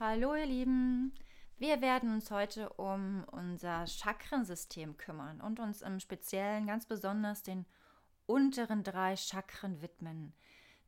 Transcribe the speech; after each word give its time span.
Hallo 0.00 0.34
ihr 0.34 0.46
Lieben, 0.46 1.14
wir 1.56 1.80
werden 1.80 2.12
uns 2.12 2.32
heute 2.32 2.68
um 2.70 3.22
unser 3.30 3.86
Chakrensystem 3.86 4.96
kümmern 4.96 5.40
und 5.40 5.60
uns 5.60 5.82
im 5.82 6.00
Speziellen 6.00 6.66
ganz 6.66 6.84
besonders 6.84 7.44
den 7.44 7.64
unteren 8.26 8.82
drei 8.82 9.14
Chakren 9.14 9.82
widmen, 9.82 10.34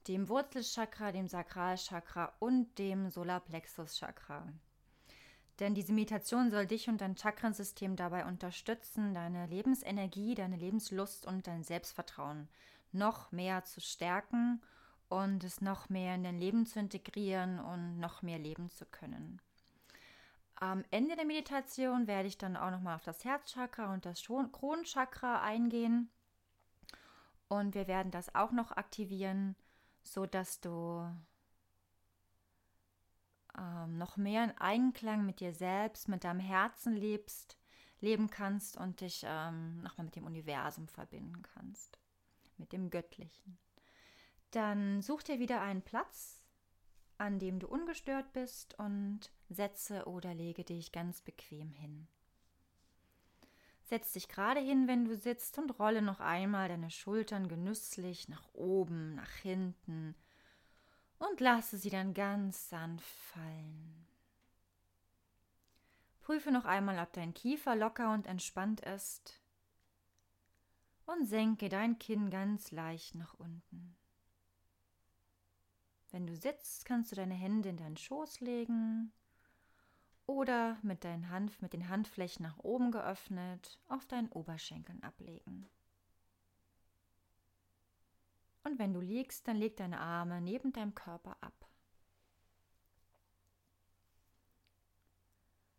dem 0.08 0.28
Wurzelchakra, 0.28 1.12
dem 1.12 1.28
Sakralchakra 1.28 2.32
und 2.40 2.80
dem 2.80 3.08
Solarplexuschakra. 3.08 4.52
Denn 5.60 5.76
diese 5.76 5.92
Meditation 5.92 6.50
soll 6.50 6.66
dich 6.66 6.88
und 6.88 7.00
dein 7.00 7.16
Chakrensystem 7.16 7.94
dabei 7.94 8.24
unterstützen, 8.24 9.14
deine 9.14 9.46
Lebensenergie, 9.46 10.34
deine 10.34 10.56
Lebenslust 10.56 11.26
und 11.26 11.46
dein 11.46 11.62
Selbstvertrauen 11.62 12.48
noch 12.90 13.30
mehr 13.30 13.62
zu 13.62 13.80
stärken 13.80 14.60
und 15.08 15.44
es 15.44 15.60
noch 15.60 15.88
mehr 15.88 16.14
in 16.14 16.24
dein 16.24 16.38
Leben 16.38 16.66
zu 16.66 16.80
integrieren 16.80 17.58
und 17.58 17.98
noch 17.98 18.22
mehr 18.22 18.38
leben 18.38 18.70
zu 18.70 18.84
können. 18.86 19.40
Am 20.56 20.84
Ende 20.90 21.16
der 21.16 21.26
Meditation 21.26 22.06
werde 22.06 22.28
ich 22.28 22.38
dann 22.38 22.56
auch 22.56 22.70
noch 22.70 22.80
mal 22.80 22.94
auf 22.94 23.04
das 23.04 23.24
Herzchakra 23.24 23.92
und 23.92 24.06
das 24.06 24.24
Kronenchakra 24.24 25.42
eingehen 25.42 26.10
und 27.48 27.74
wir 27.74 27.86
werden 27.86 28.10
das 28.10 28.34
auch 28.34 28.52
noch 28.52 28.72
aktivieren, 28.72 29.54
so 30.02 30.26
dass 30.26 30.60
du 30.60 31.08
ähm, 33.56 33.98
noch 33.98 34.16
mehr 34.16 34.44
in 34.44 34.58
Einklang 34.58 35.24
mit 35.24 35.40
dir 35.40 35.52
selbst, 35.52 36.08
mit 36.08 36.24
deinem 36.24 36.40
Herzen 36.40 36.94
lebst, 36.94 37.56
leben 38.00 38.28
kannst 38.30 38.76
und 38.76 39.00
dich 39.00 39.24
ähm, 39.26 39.82
nochmal 39.82 40.06
mit 40.06 40.16
dem 40.16 40.26
Universum 40.26 40.88
verbinden 40.88 41.42
kannst, 41.42 41.98
mit 42.58 42.72
dem 42.72 42.90
Göttlichen. 42.90 43.58
Dann 44.56 45.02
such 45.02 45.22
dir 45.22 45.38
wieder 45.38 45.60
einen 45.60 45.82
Platz, 45.82 46.40
an 47.18 47.38
dem 47.38 47.58
du 47.58 47.68
ungestört 47.68 48.32
bist 48.32 48.72
und 48.78 49.30
setze 49.50 50.06
oder 50.06 50.32
lege 50.32 50.64
dich 50.64 50.92
ganz 50.92 51.20
bequem 51.20 51.74
hin. 51.74 52.08
Setz 53.82 54.14
dich 54.14 54.28
gerade 54.28 54.60
hin, 54.60 54.88
wenn 54.88 55.04
du 55.04 55.14
sitzt 55.14 55.58
und 55.58 55.78
rolle 55.78 56.00
noch 56.00 56.20
einmal 56.20 56.70
deine 56.70 56.90
Schultern 56.90 57.48
genüsslich 57.48 58.30
nach 58.30 58.48
oben, 58.54 59.16
nach 59.16 59.28
hinten 59.28 60.14
und 61.18 61.38
lasse 61.40 61.76
sie 61.76 61.90
dann 61.90 62.14
ganz 62.14 62.70
sanft 62.70 63.04
fallen. 63.04 64.06
Prüfe 66.22 66.50
noch 66.50 66.64
einmal, 66.64 66.98
ob 66.98 67.12
dein 67.12 67.34
Kiefer 67.34 67.76
locker 67.76 68.10
und 68.14 68.26
entspannt 68.26 68.80
ist 68.80 69.38
und 71.04 71.26
senke 71.26 71.68
dein 71.68 71.98
Kinn 71.98 72.30
ganz 72.30 72.70
leicht 72.70 73.16
nach 73.16 73.34
unten. 73.34 73.98
Wenn 76.10 76.26
du 76.26 76.36
sitzt, 76.36 76.84
kannst 76.84 77.12
du 77.12 77.16
deine 77.16 77.34
Hände 77.34 77.68
in 77.68 77.76
deinen 77.76 77.96
Schoß 77.96 78.40
legen 78.40 79.12
oder 80.26 80.78
mit, 80.82 81.04
deinen 81.04 81.30
Hand, 81.30 81.60
mit 81.62 81.72
den 81.72 81.88
Handflächen 81.88 82.44
nach 82.44 82.58
oben 82.58 82.90
geöffnet 82.90 83.78
auf 83.88 84.06
deinen 84.06 84.30
Oberschenkeln 84.30 85.02
ablegen. 85.02 85.68
Und 88.64 88.78
wenn 88.78 88.92
du 88.92 89.00
liegst, 89.00 89.46
dann 89.46 89.56
leg 89.56 89.76
deine 89.76 90.00
Arme 90.00 90.40
neben 90.40 90.72
deinem 90.72 90.94
Körper 90.94 91.36
ab. 91.40 91.68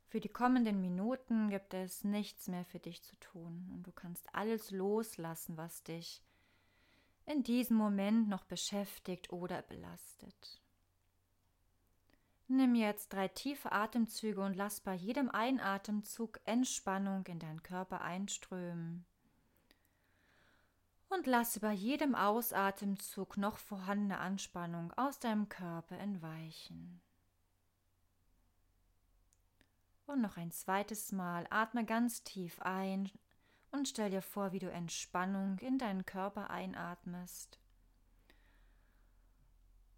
Für 0.08 0.22
die 0.22 0.30
kommenden 0.30 0.80
Minuten 0.80 1.50
gibt 1.50 1.74
es 1.74 2.06
nichts 2.06 2.48
mehr 2.48 2.64
für 2.64 2.80
dich 2.80 3.04
zu 3.04 3.18
tun 3.18 3.70
und 3.74 3.84
du 3.84 3.92
kannst 3.92 4.34
alles 4.34 4.72
loslassen, 4.72 5.58
was 5.58 5.84
dich 5.84 6.24
in 7.28 7.44
diesem 7.44 7.76
Moment 7.76 8.30
noch 8.30 8.46
beschäftigt 8.46 9.32
oder 9.32 9.62
belastet. 9.62 10.62
Nimm 12.48 12.76
jetzt 12.76 13.12
drei 13.12 13.28
tiefe 13.28 13.74
Atemzüge 13.74 14.42
und 14.42 14.56
lass 14.56 14.80
bei 14.80 14.94
jedem 14.94 15.30
Einatemzug 15.30 16.40
Entspannung 16.46 17.26
in 17.26 17.40
deinen 17.40 17.62
Körper 17.62 18.02
einströmen. 18.02 19.06
Und 21.10 21.28
lasse 21.28 21.60
bei 21.60 21.74
jedem 21.74 22.16
Ausatemzug 22.16 23.36
noch 23.38 23.58
vorhandene 23.58 24.20
Anspannung 24.20 24.94
aus 24.94 25.20
deinem 25.20 25.50
Körper 25.50 25.98
entweichen. 25.98 27.02
Und 30.06 30.22
noch 30.22 30.38
ein 30.38 30.52
zweites 30.52 31.12
Mal 31.12 31.48
atme 31.50 31.84
ganz 31.84 32.24
tief 32.24 32.62
ein 32.62 33.12
und 33.78 33.88
stell 33.88 34.10
dir 34.10 34.22
vor, 34.22 34.52
wie 34.52 34.60
du 34.60 34.72
Entspannung 34.72 35.60
in 35.60 35.78
deinen 35.78 36.06
Körper 36.06 36.50
einatmest 36.50 37.60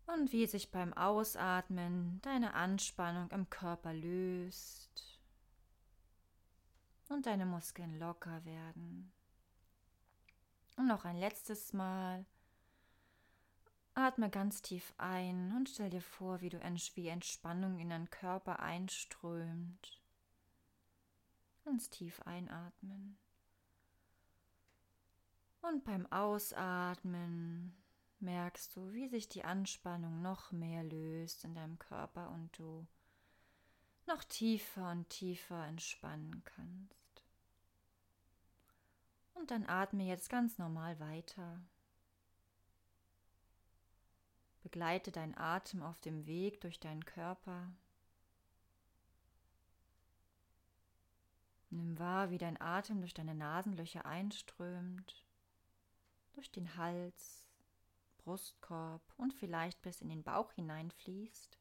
und 0.05 0.31
wie 0.31 0.45
sich 0.47 0.71
beim 0.71 0.93
Ausatmen 0.93 2.19
deine 2.21 2.53
Anspannung 2.53 3.31
im 3.31 3.49
Körper 3.49 3.93
löst 3.93 5.19
und 7.07 7.25
deine 7.25 7.45
Muskeln 7.45 7.97
locker 7.99 8.43
werden. 8.45 9.11
Und 10.75 10.87
noch 10.87 11.05
ein 11.05 11.17
letztes 11.17 11.73
Mal. 11.73 12.25
Atme 13.93 14.29
ganz 14.29 14.61
tief 14.61 14.93
ein 14.97 15.53
und 15.55 15.69
stell 15.69 15.89
dir 15.89 16.01
vor, 16.01 16.41
wie 16.41 16.49
du 16.49 16.59
wie 16.95 17.07
Entspannung 17.07 17.79
in 17.79 17.89
deinen 17.89 18.09
Körper 18.09 18.59
einströmt. 18.59 20.01
Ganz 21.65 21.89
tief 21.89 22.21
einatmen. 22.21 23.17
Und 25.61 25.83
beim 25.83 26.05
Ausatmen 26.11 27.75
merkst 28.19 28.75
du, 28.75 28.93
wie 28.93 29.07
sich 29.07 29.27
die 29.27 29.43
Anspannung 29.43 30.21
noch 30.21 30.51
mehr 30.51 30.83
löst 30.83 31.43
in 31.43 31.53
deinem 31.53 31.77
Körper 31.79 32.29
und 32.29 32.57
du 32.57 32.87
noch 34.07 34.23
tiefer 34.23 34.91
und 34.91 35.09
tiefer 35.09 35.65
entspannen 35.67 36.43
kannst. 36.45 37.23
Und 39.33 39.51
dann 39.51 39.65
atme 39.67 40.03
jetzt 40.03 40.29
ganz 40.29 40.57
normal 40.57 40.99
weiter. 40.99 41.61
Begleite 44.63 45.11
deinen 45.11 45.37
Atem 45.37 45.83
auf 45.83 45.99
dem 45.99 46.25
Weg 46.25 46.61
durch 46.61 46.79
deinen 46.79 47.05
Körper. 47.05 47.71
Nimm 51.69 51.99
wahr, 51.99 52.31
wie 52.31 52.37
dein 52.37 52.59
Atem 52.59 52.99
durch 52.99 53.13
deine 53.13 53.35
Nasenlöcher 53.35 54.05
einströmt 54.05 55.23
durch 56.33 56.51
den 56.51 56.75
Hals, 56.75 57.47
Brustkorb 58.19 59.01
und 59.17 59.33
vielleicht 59.33 59.81
bis 59.81 60.01
in 60.01 60.09
den 60.09 60.23
Bauch 60.23 60.51
hineinfließt 60.53 61.57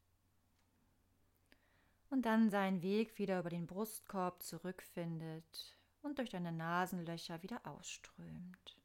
und 2.10 2.22
dann 2.26 2.50
seinen 2.50 2.82
Weg 2.82 3.18
wieder 3.18 3.40
über 3.40 3.50
den 3.50 3.66
Brustkorb 3.66 4.42
zurückfindet 4.42 5.76
und 6.02 6.18
durch 6.18 6.30
deine 6.30 6.52
Nasenlöcher 6.52 7.42
wieder 7.42 7.66
ausströmt. 7.66 8.76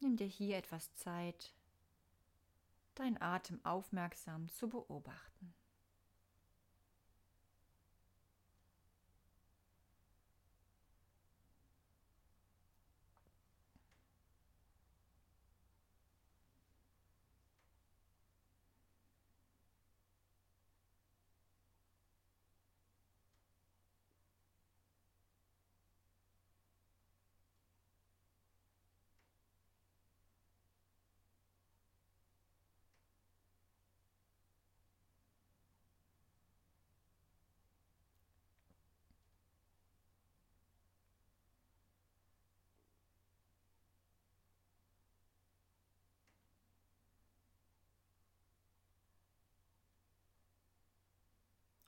Nimm 0.00 0.16
dir 0.16 0.26
hier 0.26 0.58
etwas 0.58 0.94
Zeit, 0.94 1.54
deinen 2.94 3.20
Atem 3.20 3.64
aufmerksam 3.64 4.48
zu 4.50 4.68
beobachten. 4.68 5.54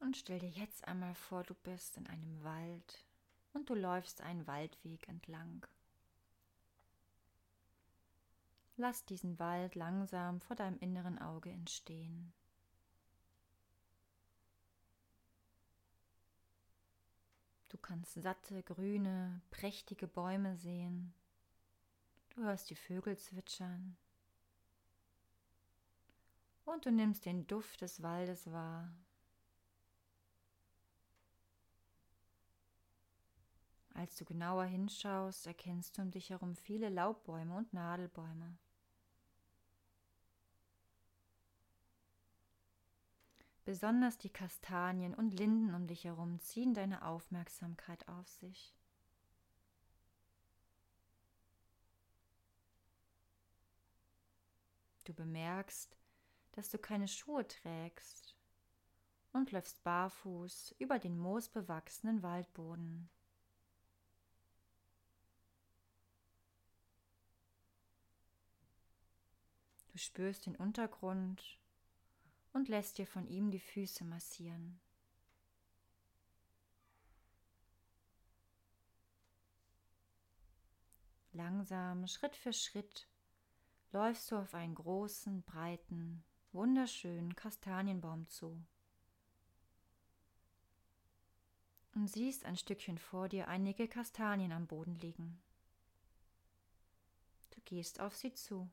Und 0.06 0.16
stell 0.16 0.38
dir 0.38 0.50
jetzt 0.50 0.86
einmal 0.86 1.16
vor, 1.16 1.42
du 1.42 1.52
bist 1.52 1.96
in 1.96 2.06
einem 2.06 2.44
Wald 2.44 3.04
und 3.54 3.68
du 3.68 3.74
läufst 3.74 4.20
einen 4.20 4.46
Waldweg 4.46 5.08
entlang. 5.08 5.66
Lass 8.76 9.04
diesen 9.04 9.40
Wald 9.40 9.74
langsam 9.74 10.40
vor 10.40 10.54
deinem 10.54 10.78
inneren 10.78 11.18
Auge 11.18 11.50
entstehen. 11.50 12.32
Du 17.68 17.76
kannst 17.76 18.14
satte, 18.14 18.62
grüne, 18.62 19.40
prächtige 19.50 20.06
Bäume 20.06 20.56
sehen. 20.56 21.14
Du 22.30 22.44
hörst 22.44 22.70
die 22.70 22.76
Vögel 22.76 23.18
zwitschern. 23.18 23.96
Und 26.64 26.86
du 26.86 26.92
nimmst 26.92 27.26
den 27.26 27.48
Duft 27.48 27.80
des 27.80 28.04
Waldes 28.04 28.52
wahr. 28.52 28.88
Als 33.96 34.14
du 34.16 34.26
genauer 34.26 34.64
hinschaust, 34.64 35.46
erkennst 35.46 35.96
du 35.96 36.02
um 36.02 36.10
dich 36.10 36.28
herum 36.28 36.54
viele 36.54 36.90
Laubbäume 36.90 37.56
und 37.56 37.72
Nadelbäume. 37.72 38.58
Besonders 43.64 44.18
die 44.18 44.28
Kastanien 44.28 45.14
und 45.14 45.30
Linden 45.30 45.74
um 45.74 45.86
dich 45.86 46.04
herum 46.04 46.38
ziehen 46.40 46.74
deine 46.74 47.06
Aufmerksamkeit 47.06 48.06
auf 48.06 48.28
sich. 48.28 48.76
Du 55.04 55.14
bemerkst, 55.14 55.96
dass 56.52 56.68
du 56.68 56.76
keine 56.76 57.08
Schuhe 57.08 57.48
trägst 57.48 58.36
und 59.32 59.52
läufst 59.52 59.82
barfuß 59.84 60.74
über 60.78 60.98
den 60.98 61.18
moosbewachsenen 61.18 62.22
Waldboden. 62.22 63.08
Du 69.96 70.02
spürst 70.02 70.44
den 70.44 70.56
Untergrund 70.56 71.58
und 72.52 72.68
lässt 72.68 72.98
dir 72.98 73.06
von 73.06 73.26
ihm 73.26 73.50
die 73.50 73.58
Füße 73.58 74.04
massieren. 74.04 74.78
Langsam, 81.32 82.06
Schritt 82.08 82.36
für 82.36 82.52
Schritt, 82.52 83.08
läufst 83.90 84.30
du 84.30 84.36
auf 84.36 84.52
einen 84.52 84.74
großen, 84.74 85.42
breiten, 85.44 86.22
wunderschönen 86.52 87.34
Kastanienbaum 87.34 88.28
zu 88.28 88.62
und 91.94 92.08
siehst 92.08 92.44
ein 92.44 92.58
Stückchen 92.58 92.98
vor 92.98 93.30
dir 93.30 93.48
einige 93.48 93.88
Kastanien 93.88 94.52
am 94.52 94.66
Boden 94.66 94.98
liegen. 94.98 95.40
Du 97.48 97.62
gehst 97.62 97.98
auf 97.98 98.14
sie 98.14 98.34
zu. 98.34 98.70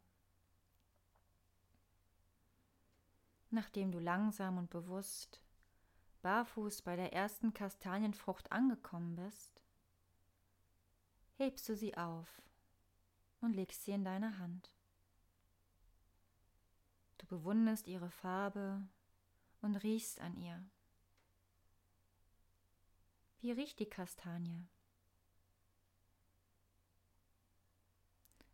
Nachdem 3.53 3.91
du 3.91 3.99
langsam 3.99 4.57
und 4.57 4.71
bewusst 4.71 5.39
barfuß 6.23 6.81
bei 6.81 6.95
der 6.95 7.13
ersten 7.13 7.53
Kastanienfrucht 7.53 8.51
angekommen 8.51 9.15
bist, 9.15 9.61
hebst 11.35 11.69
du 11.69 11.75
sie 11.75 11.95
auf 11.95 12.41
und 13.41 13.53
legst 13.53 13.83
sie 13.83 13.91
in 13.91 14.03
deine 14.03 14.39
Hand. 14.39 14.71
Du 17.19 17.27
bewunderst 17.27 17.85
ihre 17.85 18.09
Farbe 18.09 18.81
und 19.61 19.75
riechst 19.75 20.19
an 20.19 20.35
ihr. 20.35 20.65
Wie 23.41 23.51
riecht 23.51 23.77
die 23.77 23.85
Kastanie? 23.85 24.65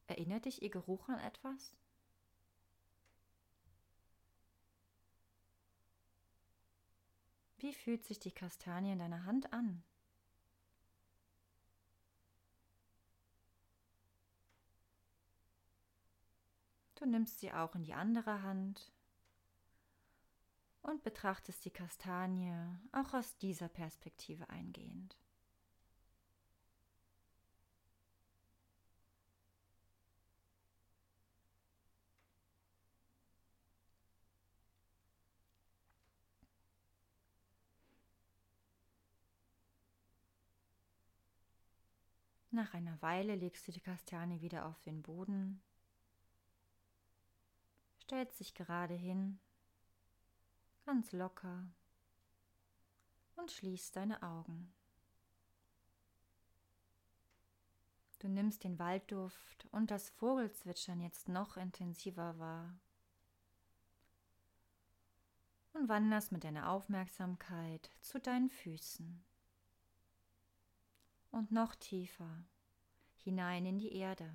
Erinnert 0.07 0.43
dich 0.43 0.61
ihr 0.61 0.69
Geruch 0.69 1.07
an 1.07 1.19
etwas? 1.19 1.73
Wie 7.59 7.73
fühlt 7.73 8.05
sich 8.05 8.19
die 8.19 8.31
Kastanie 8.31 8.93
in 8.93 8.99
deiner 8.99 9.25
Hand 9.25 9.51
an? 9.51 9.83
Du 16.95 17.05
nimmst 17.05 17.39
sie 17.39 17.51
auch 17.51 17.75
in 17.75 17.83
die 17.83 17.93
andere 17.93 18.43
Hand 18.43 18.93
und 20.81 21.03
betrachtest 21.03 21.65
die 21.65 21.71
Kastanie 21.71 22.53
auch 22.93 23.13
aus 23.13 23.37
dieser 23.37 23.67
Perspektive 23.67 24.49
eingehend. 24.49 25.17
Nach 42.59 42.73
einer 42.73 43.01
Weile 43.01 43.35
legst 43.35 43.65
du 43.69 43.71
die 43.71 43.79
Kastanie 43.79 44.41
wieder 44.41 44.65
auf 44.65 44.81
den 44.81 45.01
Boden, 45.01 45.61
stellst 48.03 48.41
dich 48.41 48.53
gerade 48.53 48.95
hin, 48.95 49.39
ganz 50.85 51.13
locker 51.13 51.69
und 53.37 53.49
schließt 53.49 53.95
deine 53.95 54.21
Augen. 54.23 54.73
Du 58.19 58.27
nimmst 58.27 58.65
den 58.65 58.77
Waldduft 58.77 59.69
und 59.71 59.89
das 59.89 60.09
Vogelzwitschern 60.09 60.99
jetzt 60.99 61.29
noch 61.29 61.55
intensiver 61.55 62.37
wahr 62.39 62.77
und 65.71 65.87
wanderst 65.87 66.33
mit 66.33 66.43
deiner 66.43 66.69
Aufmerksamkeit 66.69 67.89
zu 68.01 68.19
deinen 68.19 68.49
Füßen 68.49 69.23
und 71.31 71.51
noch 71.51 71.75
tiefer 71.75 72.43
hinein 73.23 73.65
in 73.65 73.79
die 73.79 73.93
Erde, 73.93 74.33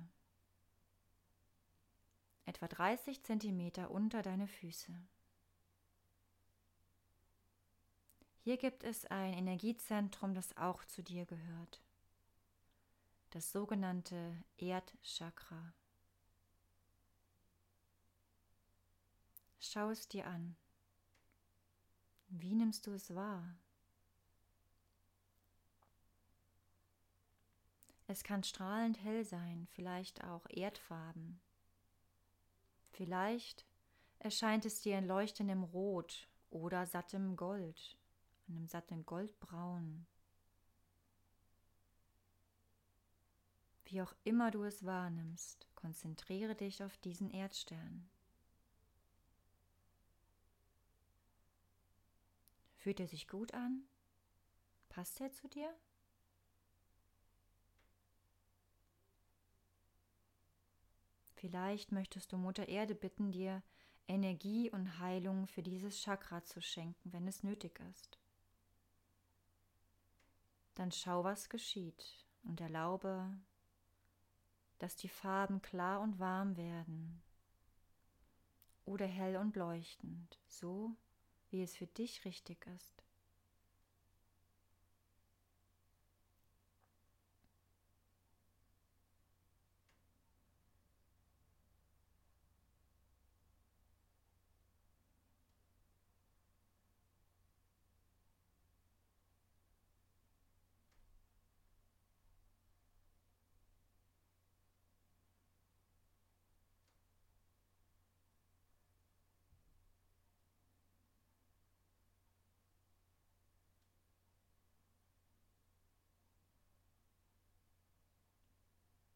etwa 2.45 2.67
30 2.67 3.23
Zentimeter 3.23 3.91
unter 3.91 4.21
deine 4.21 4.47
Füße. 4.47 4.93
Hier 8.39 8.57
gibt 8.57 8.83
es 8.83 9.05
ein 9.07 9.33
Energiezentrum, 9.33 10.35
das 10.35 10.55
auch 10.55 10.85
zu 10.85 11.01
dir 11.01 11.25
gehört, 11.25 11.81
das 13.31 13.51
sogenannte 13.51 14.37
Erdchakra. 14.57 15.73
Schau 19.59 19.89
es 19.89 20.07
dir 20.07 20.27
an. 20.27 20.55
Wie 22.27 22.53
nimmst 22.53 22.85
du 22.85 22.91
es 22.91 23.15
wahr? 23.15 23.55
Es 28.07 28.23
kann 28.23 28.43
strahlend 28.43 29.03
hell 29.03 29.25
sein, 29.25 29.67
vielleicht 29.71 30.23
auch 30.23 30.45
erdfarben. 30.49 31.39
Vielleicht 32.91 33.65
erscheint 34.19 34.65
es 34.65 34.81
dir 34.81 34.97
in 34.97 35.07
leuchtendem 35.07 35.63
Rot 35.63 36.27
oder 36.51 36.85
sattem 36.85 37.35
Gold, 37.35 37.97
einem 38.47 38.67
satten 38.67 39.05
Goldbraun. 39.05 40.05
Wie 43.85 44.01
auch 44.01 44.13
immer 44.23 44.51
du 44.51 44.63
es 44.63 44.85
wahrnimmst, 44.85 45.67
konzentriere 45.75 46.55
dich 46.55 46.83
auf 46.83 46.97
diesen 46.97 47.29
Erdstern. 47.29 48.09
Fühlt 52.77 52.99
er 52.99 53.07
sich 53.07 53.27
gut 53.27 53.53
an? 53.53 53.83
Passt 54.89 55.19
er 55.19 55.31
zu 55.31 55.47
dir? 55.47 55.75
Vielleicht 61.45 61.91
möchtest 61.91 62.31
du 62.31 62.37
Mutter 62.37 62.67
Erde 62.67 62.95
bitten, 62.95 63.31
dir 63.31 63.61
Energie 64.07 64.71
und 64.71 64.97
Heilung 64.97 65.45
für 65.45 65.61
dieses 65.61 66.01
Chakra 66.01 66.43
zu 66.43 66.59
schenken, 66.59 67.13
wenn 67.13 67.27
es 67.27 67.43
nötig 67.43 67.79
ist. 67.91 68.17
Dann 70.73 70.91
schau, 70.91 71.23
was 71.23 71.47
geschieht 71.47 72.25
und 72.45 72.61
erlaube, 72.61 73.29
dass 74.79 74.95
die 74.95 75.07
Farben 75.07 75.61
klar 75.61 76.01
und 76.01 76.17
warm 76.17 76.57
werden 76.57 77.21
oder 78.85 79.05
hell 79.05 79.37
und 79.37 79.55
leuchtend, 79.55 80.39
so 80.47 80.95
wie 81.51 81.61
es 81.61 81.75
für 81.75 81.85
dich 81.85 82.25
richtig 82.25 82.65
ist. 82.75 83.04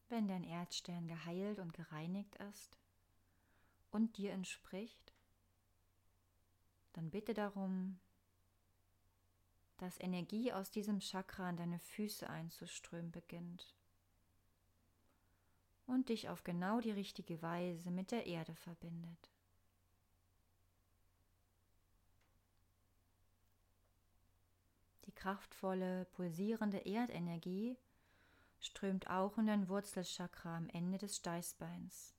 Wenn 0.09 0.27
dein 0.27 0.43
Erdstern 0.43 1.07
geheilt 1.07 1.59
und 1.59 1.73
gereinigt 1.73 2.35
ist 2.49 2.77
und 3.91 4.17
dir 4.17 4.33
entspricht, 4.33 5.13
dann 6.93 7.09
bitte 7.09 7.33
darum, 7.33 7.99
dass 9.77 9.99
Energie 9.99 10.51
aus 10.51 10.71
diesem 10.71 10.99
Chakra 10.99 11.49
an 11.49 11.57
deine 11.57 11.79
Füße 11.79 12.29
einzuströmen 12.29 13.11
beginnt 13.11 13.73
und 15.85 16.09
dich 16.09 16.29
auf 16.29 16.43
genau 16.43 16.81
die 16.81 16.91
richtige 16.91 17.41
Weise 17.41 17.89
mit 17.89 18.11
der 18.11 18.25
Erde 18.25 18.53
verbindet. 18.55 19.31
Die 25.05 25.11
kraftvolle, 25.11 26.05
pulsierende 26.11 26.79
Erdenergie 26.85 27.77
strömt 28.59 29.09
auch 29.09 29.37
in 29.37 29.47
dein 29.47 29.69
Wurzelchakra 29.69 30.57
am 30.57 30.69
Ende 30.69 30.97
des 30.97 31.17
Steißbeins 31.17 32.13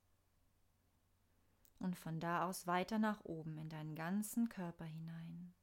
und 1.80 1.98
von 1.98 2.20
da 2.20 2.46
aus 2.46 2.66
weiter 2.66 2.98
nach 2.98 3.24
oben 3.24 3.58
in 3.58 3.68
deinen 3.68 3.94
ganzen 3.94 4.48
Körper 4.48 4.84
hinein. 4.84 5.54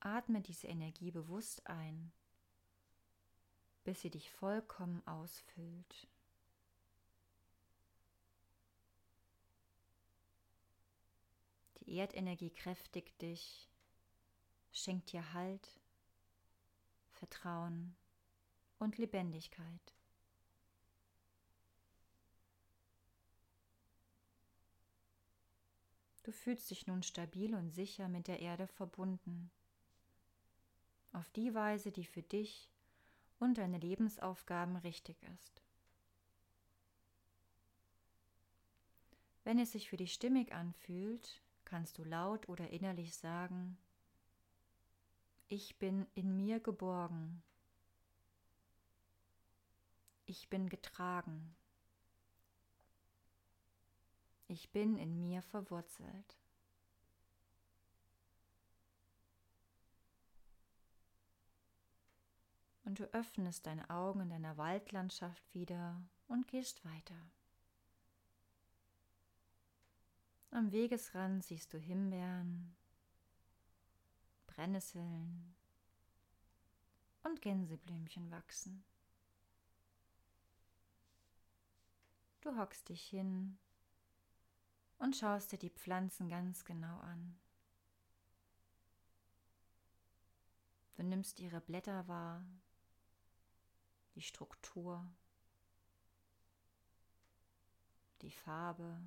Atme 0.00 0.40
diese 0.40 0.68
Energie 0.68 1.10
bewusst 1.10 1.66
ein, 1.66 2.12
bis 3.84 4.02
sie 4.02 4.10
dich 4.10 4.30
vollkommen 4.30 5.04
ausfüllt. 5.06 6.06
Die 11.80 11.96
Erdenergie 11.96 12.50
kräftigt 12.50 13.20
dich, 13.22 13.68
schenkt 14.72 15.12
dir 15.12 15.32
Halt, 15.32 15.80
Vertrauen 17.16 17.96
und 18.78 18.98
Lebendigkeit. 18.98 19.94
Du 26.22 26.32
fühlst 26.32 26.70
dich 26.70 26.86
nun 26.86 27.02
stabil 27.02 27.54
und 27.54 27.70
sicher 27.70 28.08
mit 28.08 28.26
der 28.26 28.40
Erde 28.40 28.66
verbunden 28.66 29.50
auf 31.12 31.30
die 31.30 31.54
Weise, 31.54 31.90
die 31.90 32.04
für 32.04 32.22
dich 32.22 32.70
und 33.38 33.58
deine 33.58 33.78
Lebensaufgaben 33.78 34.76
richtig 34.76 35.16
ist. 35.34 35.62
Wenn 39.44 39.58
es 39.58 39.72
sich 39.72 39.88
für 39.88 39.96
dich 39.96 40.12
stimmig 40.12 40.52
anfühlt, 40.52 41.40
kannst 41.64 41.98
du 41.98 42.04
laut 42.04 42.48
oder 42.48 42.70
innerlich 42.70 43.14
sagen, 43.14 43.78
ich 45.48 45.78
bin 45.78 46.06
in 46.14 46.36
mir 46.36 46.60
geborgen, 46.60 47.42
ich 50.26 50.48
bin 50.48 50.68
getragen, 50.68 51.54
ich 54.48 54.70
bin 54.70 54.96
in 54.96 55.20
mir 55.20 55.42
verwurzelt. 55.42 56.36
und 62.86 63.00
du 63.00 63.04
öffnest 63.12 63.66
deine 63.66 63.90
Augen 63.90 64.20
in 64.20 64.30
deiner 64.30 64.56
Waldlandschaft 64.56 65.42
wieder 65.52 66.00
und 66.28 66.46
gehst 66.46 66.84
weiter. 66.84 67.16
Am 70.52 70.72
Wegesrand 70.72 71.44
siehst 71.44 71.74
du 71.74 71.78
Himbeeren, 71.78 72.74
Brennnesseln 74.56 75.54
und 77.24 77.42
Gänseblümchen 77.42 78.30
wachsen. 78.30 78.84
Du 82.40 82.56
hockst 82.56 82.88
dich 82.88 83.06
hin 83.06 83.58
und 84.98 85.14
schaust 85.14 85.52
dir 85.52 85.58
die 85.58 85.70
Pflanzen 85.70 86.30
ganz 86.30 86.64
genau 86.64 86.98
an. 87.00 87.38
Du 90.94 91.02
nimmst 91.02 91.38
ihre 91.38 91.60
Blätter 91.60 92.08
wahr, 92.08 92.42
die 94.14 94.22
Struktur, 94.22 95.06
die 98.22 98.30
Farbe 98.30 98.98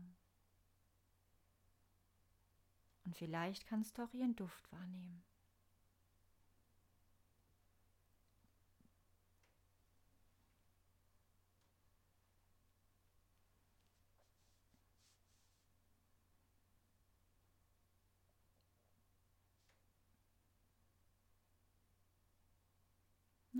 und 3.06 3.18
vielleicht 3.18 3.66
kannst 3.66 3.98
du 3.98 4.04
auch 4.04 4.14
ihren 4.14 4.36
Duft 4.36 4.72
wahrnehmen. 4.72 5.24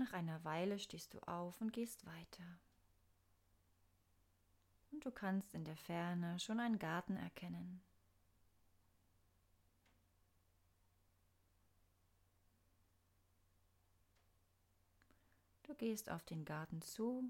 Nach 0.00 0.14
einer 0.14 0.42
Weile 0.44 0.78
stehst 0.78 1.12
du 1.12 1.18
auf 1.28 1.60
und 1.60 1.74
gehst 1.74 2.06
weiter. 2.06 2.58
Und 4.90 5.04
du 5.04 5.10
kannst 5.10 5.52
in 5.52 5.66
der 5.66 5.76
Ferne 5.76 6.40
schon 6.40 6.58
einen 6.58 6.78
Garten 6.78 7.18
erkennen. 7.18 7.82
Du 15.64 15.74
gehst 15.74 16.08
auf 16.08 16.24
den 16.24 16.46
Garten 16.46 16.80
zu 16.80 17.22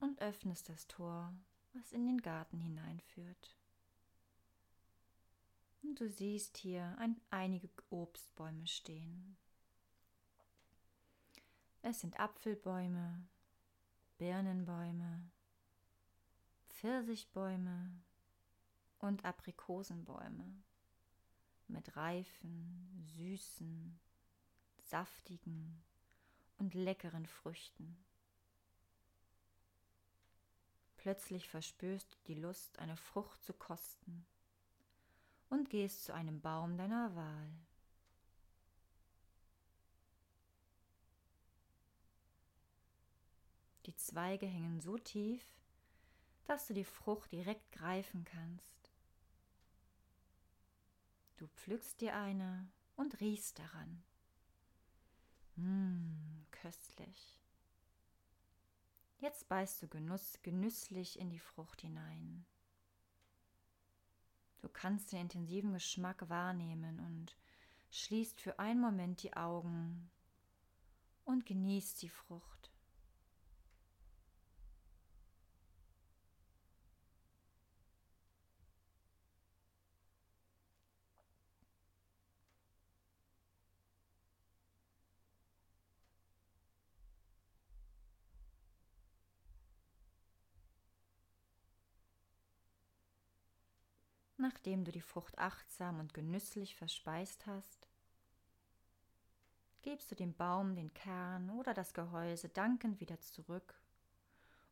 und 0.00 0.20
öffnest 0.20 0.68
das 0.68 0.88
Tor, 0.88 1.32
was 1.72 1.92
in 1.92 2.04
den 2.04 2.20
Garten 2.20 2.58
hineinführt. 2.58 3.54
Und 5.84 6.00
du 6.00 6.08
siehst 6.08 6.56
hier 6.56 6.96
ein, 6.98 7.20
einige 7.30 7.70
Obstbäume 7.90 8.66
stehen. 8.66 9.36
Es 11.86 12.00
sind 12.00 12.18
Apfelbäume, 12.18 13.28
Birnenbäume, 14.16 15.20
Pfirsichbäume 16.70 17.90
und 19.00 19.22
Aprikosenbäume 19.26 20.62
mit 21.68 21.94
reifen, 21.94 23.06
süßen, 23.18 24.00
saftigen 24.78 25.84
und 26.56 26.72
leckeren 26.72 27.26
Früchten. 27.26 28.02
Plötzlich 30.96 31.50
verspürst 31.50 32.14
du 32.14 32.18
die 32.28 32.40
Lust, 32.40 32.78
eine 32.78 32.96
Frucht 32.96 33.44
zu 33.44 33.52
kosten 33.52 34.24
und 35.50 35.68
gehst 35.68 36.04
zu 36.04 36.14
einem 36.14 36.40
Baum 36.40 36.78
deiner 36.78 37.14
Wahl. 37.14 37.50
Die 43.86 43.94
Zweige 43.96 44.46
hängen 44.46 44.80
so 44.80 44.96
tief, 44.96 45.44
dass 46.46 46.66
du 46.66 46.74
die 46.74 46.84
Frucht 46.84 47.32
direkt 47.32 47.70
greifen 47.72 48.24
kannst. 48.24 48.92
Du 51.36 51.46
pflückst 51.48 52.00
dir 52.00 52.16
eine 52.16 52.68
und 52.96 53.20
riechst 53.20 53.58
daran. 53.58 54.02
Mmm, 55.56 56.46
köstlich. 56.50 57.38
Jetzt 59.18 59.48
beißt 59.48 59.82
du 59.82 59.88
genuss, 59.88 60.38
genüsslich 60.42 61.18
in 61.18 61.30
die 61.30 61.38
Frucht 61.38 61.80
hinein. 61.80 62.46
Du 64.60 64.68
kannst 64.68 65.12
den 65.12 65.20
intensiven 65.20 65.72
Geschmack 65.72 66.28
wahrnehmen 66.28 67.00
und 67.00 67.36
schließt 67.90 68.40
für 68.40 68.58
einen 68.58 68.80
Moment 68.80 69.22
die 69.22 69.36
Augen 69.36 70.10
und 71.24 71.46
genießt 71.46 72.02
die 72.02 72.08
Frucht. 72.08 72.73
Nachdem 94.44 94.84
du 94.84 94.92
die 94.92 95.00
Frucht 95.00 95.38
achtsam 95.38 96.00
und 96.00 96.12
genüsslich 96.12 96.76
verspeist 96.76 97.46
hast, 97.46 97.88
gibst 99.80 100.10
du 100.10 100.14
dem 100.14 100.34
Baum 100.34 100.74
den 100.74 100.92
Kern 100.92 101.48
oder 101.48 101.72
das 101.72 101.94
Gehäuse 101.94 102.50
dankend 102.50 103.00
wieder 103.00 103.18
zurück 103.20 103.74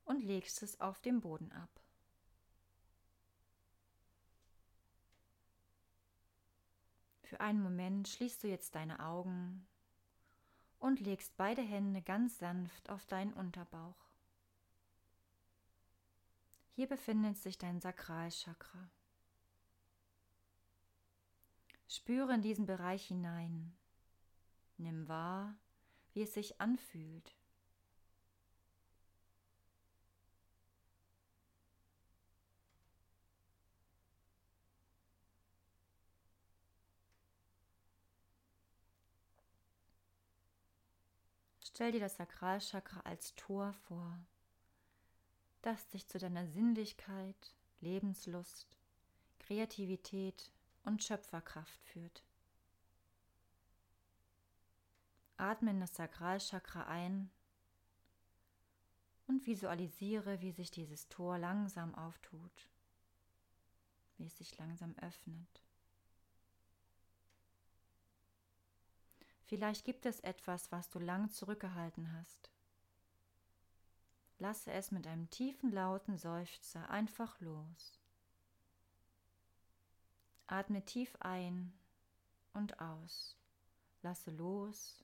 und 0.05 0.23
legst 0.23 0.63
es 0.63 0.79
auf 0.81 1.01
dem 1.01 1.21
Boden 1.21 1.51
ab. 1.53 1.71
Für 7.23 7.41
einen 7.41 7.63
Moment 7.63 8.09
schließt 8.09 8.45
du 8.45 8.49
jetzt 8.49 8.75
deine 8.75 9.01
Augen 9.01 9.67
und 10.81 11.01
legst 11.01 11.35
beide 11.39 11.63
Hände 11.63 12.03
ganz 12.03 12.39
sanft 12.39 12.91
auf 12.91 13.07
deinen 13.07 13.33
Unterbauch. 13.33 14.11
Hier 16.75 16.87
befindet 16.87 17.39
sich 17.39 17.57
dein 17.57 17.81
Sakralchakra. 17.81 18.91
Spüre 21.95 22.33
in 22.33 22.41
diesen 22.41 22.65
Bereich 22.65 23.09
hinein. 23.09 23.71
Nimm 24.79 25.09
wahr, 25.09 25.55
wie 26.15 26.23
es 26.23 26.33
sich 26.33 26.59
anfühlt. 26.59 27.37
Stell 41.61 41.93
dir 41.93 42.01
das 42.01 42.17
Sakralchakra 42.17 43.01
als 43.01 43.35
Tor 43.35 43.75
vor, 43.87 44.19
das 45.61 45.87
dich 45.89 46.09
zu 46.09 46.19
deiner 46.19 46.47
Sinnlichkeit, 46.47 47.55
Lebenslust, 47.83 48.79
Kreativität 49.41 50.51
und 50.85 51.03
Schöpferkraft 51.03 51.81
führt. 51.85 52.23
Atme 55.37 55.71
in 55.71 55.81
das 55.81 55.95
Sakralchakra 55.95 56.87
ein 56.87 57.31
und 59.27 59.47
visualisiere, 59.47 60.41
wie 60.41 60.53
sich 60.53 60.71
dieses 60.71 61.09
Tor 61.09 61.39
langsam 61.39 61.95
auftut, 61.95 62.69
wie 64.19 64.27
es 64.27 64.37
sich 64.37 64.57
langsam 64.59 64.95
öffnet. 64.99 65.63
Vielleicht 69.45 69.85
gibt 69.85 70.07
es 70.07 70.21
etwas, 70.21 70.73
was 70.73 70.89
du 70.89 70.99
lang 70.99 71.31
zurückgehalten 71.31 72.13
hast. 72.13 72.51
Lasse 74.39 74.73
es 74.73 74.91
mit 74.91 75.07
einem 75.07 75.29
tiefen, 75.31 75.71
lauten 75.71 76.17
Seufzer 76.17 76.89
einfach 76.89 77.41
los. 77.41 78.02
Atme 80.53 80.85
tief 80.85 81.17
ein 81.21 81.73
und 82.53 82.79
aus. 82.79 83.39
Lasse 84.03 84.31
los 84.31 85.03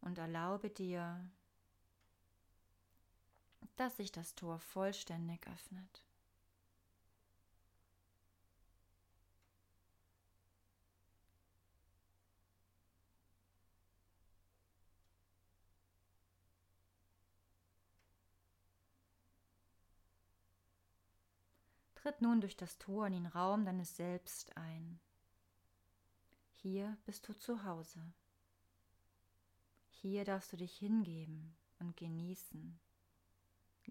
und 0.00 0.18
erlaube 0.18 0.70
dir, 0.70 1.28
dass 3.74 3.96
sich 3.96 4.12
das 4.12 4.36
Tor 4.36 4.60
vollständig 4.60 5.48
öffnet. 5.48 6.04
Tritt 22.08 22.22
nun 22.22 22.40
durch 22.40 22.56
das 22.56 22.78
Tor 22.78 23.06
in 23.06 23.12
den 23.12 23.26
Raum 23.26 23.66
deines 23.66 23.94
Selbst 23.94 24.56
ein. 24.56 24.98
Hier 26.54 26.96
bist 27.04 27.28
du 27.28 27.34
zu 27.34 27.64
Hause. 27.64 28.00
Hier 29.90 30.24
darfst 30.24 30.50
du 30.50 30.56
dich 30.56 30.74
hingeben 30.78 31.54
und 31.80 31.98
genießen, 31.98 32.80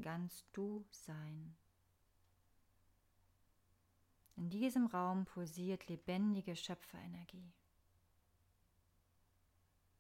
ganz 0.01 0.45
du 0.51 0.83
sein. 0.89 1.55
In 4.35 4.49
diesem 4.49 4.87
Raum 4.87 5.25
pulsiert 5.25 5.87
lebendige 5.87 6.55
Schöpferenergie. 6.55 7.53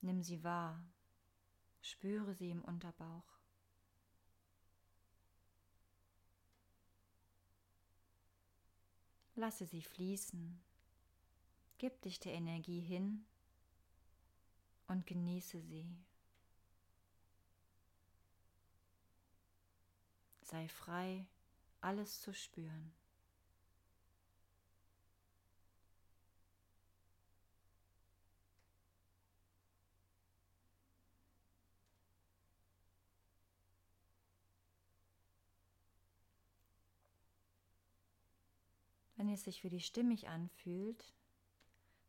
Nimm 0.01 0.23
sie 0.23 0.43
wahr, 0.43 0.83
spüre 1.81 2.33
sie 2.33 2.49
im 2.49 2.63
Unterbauch. 2.63 3.36
Lasse 9.37 9.67
sie 9.67 9.83
fließen. 9.83 10.59
Gib 11.77 12.01
dich 12.01 12.19
der 12.19 12.33
Energie 12.33 12.79
hin 12.79 13.23
und 14.87 15.05
genieße 15.05 15.61
sie. 15.61 15.95
Sei 20.41 20.67
frei, 20.67 21.27
alles 21.81 22.19
zu 22.19 22.33
spüren. 22.33 22.91
Wenn 39.17 39.29
es 39.29 39.43
sich 39.43 39.61
für 39.61 39.69
dich 39.69 39.87
stimmig 39.87 40.29
anfühlt, 40.29 41.11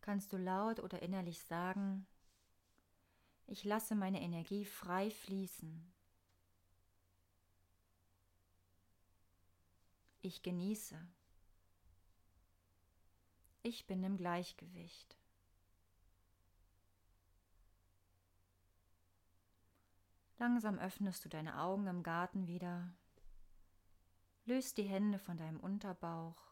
kannst 0.02 0.32
du 0.32 0.36
laut 0.36 0.78
oder 0.80 1.00
innerlich 1.00 1.40
sagen, 1.40 2.06
ich 3.46 3.64
lasse 3.64 3.94
meine 3.94 4.20
Energie 4.20 4.66
frei 4.66 5.10
fließen. 5.10 5.90
Ich 10.20 10.42
genieße. 10.42 11.00
Ich 13.62 13.86
bin 13.86 14.04
im 14.04 14.18
Gleichgewicht. 14.18 15.16
Langsam 20.36 20.78
öffnest 20.78 21.24
du 21.24 21.30
deine 21.30 21.58
Augen 21.58 21.86
im 21.86 22.02
Garten 22.02 22.46
wieder, 22.46 22.92
löst 24.44 24.76
die 24.76 24.84
Hände 24.84 25.18
von 25.18 25.38
deinem 25.38 25.58
Unterbauch 25.58 26.47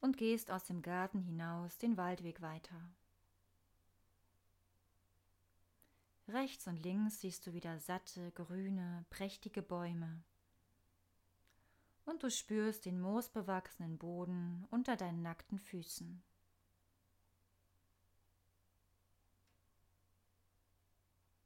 und 0.00 0.16
gehst 0.16 0.50
aus 0.50 0.64
dem 0.64 0.82
Garten 0.82 1.20
hinaus 1.20 1.78
den 1.78 1.96
Waldweg 1.96 2.40
weiter. 2.40 2.90
Rechts 6.28 6.66
und 6.66 6.76
links 6.82 7.20
siehst 7.20 7.46
du 7.46 7.54
wieder 7.54 7.78
satte, 7.78 8.30
grüne, 8.32 9.06
prächtige 9.08 9.62
Bäume. 9.62 10.22
Und 12.04 12.22
du 12.22 12.30
spürst 12.30 12.84
den 12.84 13.00
moosbewachsenen 13.00 13.96
Boden 13.98 14.66
unter 14.70 14.96
deinen 14.96 15.22
nackten 15.22 15.58
Füßen. 15.58 16.22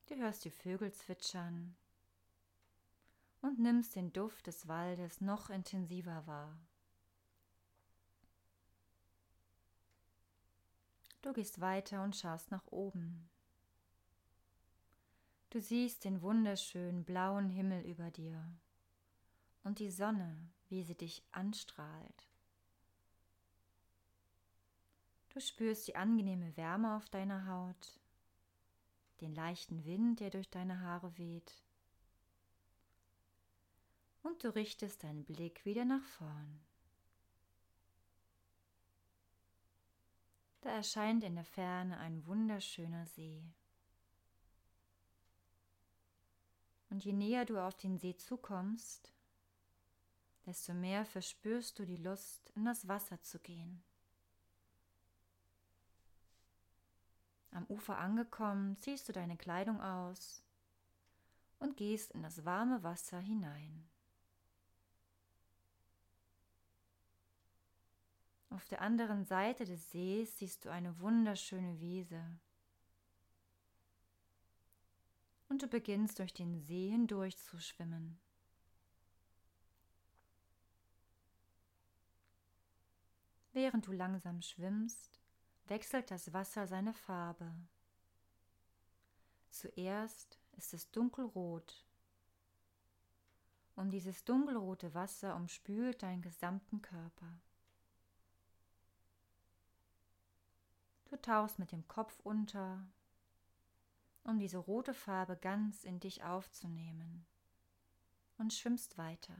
Du 0.07 0.17
hörst 0.17 0.45
die 0.45 0.51
Vögel 0.51 0.93
zwitschern 0.93 1.77
und 3.41 3.59
nimmst 3.59 3.97
den 3.97 4.13
Duft 4.13 4.47
des 4.47 4.69
Waldes 4.69 5.21
noch 5.21 5.49
intensiver 5.49 6.27
wahr. 6.27 6.57
Du 11.23 11.33
gehst 11.33 11.61
weiter 11.61 12.03
und 12.03 12.17
schaust 12.17 12.51
nach 12.51 12.67
oben. 12.67 13.31
Du 15.51 15.61
siehst 15.61 16.05
den 16.05 16.21
wunderschönen 16.21 17.05
blauen 17.05 17.49
Himmel 17.49 17.85
über 17.85 18.11
dir 18.11 18.43
und 19.63 19.79
die 19.79 19.91
Sonne, 19.91 20.51
wie 20.69 20.83
sie 20.83 20.97
dich 20.97 21.23
anstrahlt. 21.31 22.29
Du 25.29 25.41
spürst 25.41 25.87
die 25.87 25.97
angenehme 25.97 26.57
Wärme 26.57 26.97
auf 26.97 27.09
deiner 27.09 27.47
Haut, 27.47 28.01
den 29.21 29.35
leichten 29.35 29.85
Wind, 29.85 30.21
der 30.21 30.31
durch 30.31 30.51
deine 30.51 30.81
Haare 30.81 31.17
weht. 31.17 31.63
Und 34.23 34.43
du 34.43 34.55
richtest 34.55 35.05
deinen 35.05 35.25
Blick 35.25 35.65
wieder 35.65 35.85
nach 35.85 36.05
vorn. 36.05 36.61
Da 40.63 40.71
erscheint 40.71 41.25
in 41.25 41.35
der 41.35 41.45
Ferne 41.45 41.99
ein 41.99 42.25
wunderschöner 42.25 43.05
See. 43.07 43.45
Und 46.89 47.05
je 47.05 47.13
näher 47.13 47.45
du 47.45 47.59
auf 47.59 47.77
den 47.77 47.99
See 47.99 48.17
zukommst, 48.17 49.13
desto 50.47 50.73
mehr 50.73 51.05
verspürst 51.05 51.79
du 51.79 51.85
die 51.85 51.97
Lust, 51.97 52.51
in 52.51 52.65
das 52.65 52.87
Wasser 52.87 53.21
zu 53.23 53.41
gehen. 53.41 53.83
Am 57.51 57.67
Ufer 57.67 57.99
angekommen, 57.99 58.77
ziehst 58.79 59.09
du 59.09 59.13
deine 59.13 59.37
Kleidung 59.37 59.81
aus 59.81 60.45
und 61.59 61.77
gehst 61.77 62.13
in 62.13 62.23
das 62.23 62.45
warme 62.45 62.83
Wasser 62.83 63.19
hinein. 63.19 63.89
Auf 68.55 68.67
der 68.67 68.83
anderen 68.83 69.25
Seite 69.25 69.65
des 69.65 69.91
Sees 69.91 70.37
siehst 70.37 70.67
du 70.67 70.71
eine 70.71 70.99
wunderschöne 71.01 71.81
Wiese. 71.81 72.23
Und 75.49 75.63
du 75.63 75.69
beginnst 75.69 76.19
durch 76.19 76.35
den 76.35 76.61
See 76.61 76.91
hindurch 76.91 77.39
zu 77.39 77.59
schwimmen. 77.59 78.21
Während 83.55 83.87
du 83.87 83.93
langsam 83.93 84.43
schwimmst, 84.43 85.19
wechselt 85.69 86.11
das 86.11 86.35
Wasser 86.35 86.67
seine 86.67 86.93
Farbe. 86.93 87.51
Zuerst 89.51 90.39
ist 90.59 90.75
es 90.75 90.91
dunkelrot 90.91 91.87
Und 93.77 93.91
dieses 93.91 94.25
dunkelrote 94.25 94.93
Wasser 94.93 95.37
umspült 95.37 96.03
deinen 96.03 96.21
gesamten 96.21 96.83
Körper. 96.83 97.41
Du 101.13 101.21
tauchst 101.21 101.59
mit 101.59 101.73
dem 101.73 101.87
Kopf 101.89 102.19
unter, 102.21 102.87
um 104.25 104.39
diese 104.39 104.57
rote 104.57 104.95
Farbe 104.95 105.37
ganz 105.37 105.85
in 105.85 106.01
dich 106.01 106.25
aufzunehmen 106.25 107.27
und 108.39 108.55
schwimmst 108.55 108.97
weiter. 108.97 109.37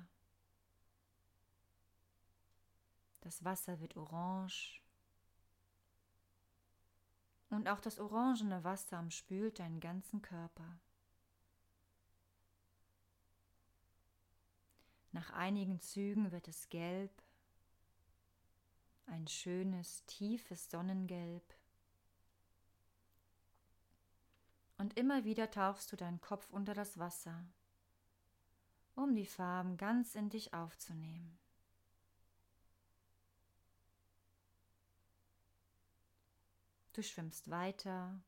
Das 3.23 3.43
Wasser 3.43 3.81
wird 3.81 3.97
orange 3.97 4.83
und 7.49 7.67
auch 7.69 7.81
das 7.81 7.99
orangene 7.99 8.63
Wasser 8.65 8.99
umspült 8.99 9.59
deinen 9.59 9.81
ganzen 9.81 10.21
Körper. 10.21 10.79
Nach 15.13 15.31
einigen 15.31 15.81
Zügen 15.81 16.33
wird 16.33 16.49
es 16.49 16.69
gelb, 16.69 17.23
ein 19.07 19.27
schönes, 19.27 20.05
tiefes 20.05 20.71
Sonnengelb. 20.71 21.43
Und 24.83 24.99
immer 24.99 25.23
wieder 25.23 25.49
tauchst 25.49 25.93
du 25.93 25.97
deinen 25.97 26.21
Kopf 26.21 26.51
unter 26.51 26.75
das 26.75 26.99
Wasser, 26.99 27.47
um 28.97 29.15
die 29.15 29.27
Farben 29.27 29.77
ganz 29.77 30.17
in 30.17 30.29
dich 30.29 30.55
aufzunehmen. 30.55 31.39
Du 36.95 37.03
schwimmst 37.05 37.49
weiter 37.49 38.25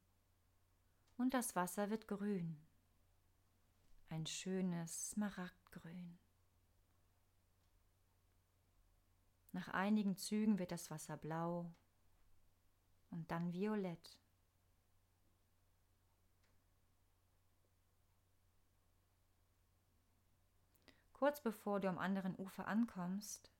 und 1.16 1.34
das 1.34 1.56
Wasser 1.56 1.90
wird 1.90 2.06
grün. 2.06 2.64
Ein 4.08 4.24
schönes 4.24 5.10
Smaragdgrün. 5.10 6.20
Nach 9.50 9.66
einigen 9.70 10.16
Zügen 10.16 10.60
wird 10.60 10.70
das 10.70 10.88
Wasser 10.88 11.16
blau 11.16 11.74
und 13.10 13.28
dann 13.32 13.52
violett. 13.52 14.23
Kurz 21.24 21.40
bevor 21.40 21.80
du 21.80 21.88
am 21.88 21.96
anderen 21.96 22.36
Ufer 22.36 22.68
ankommst, 22.68 23.50